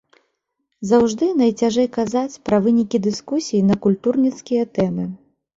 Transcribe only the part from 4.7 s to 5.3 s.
тэмы.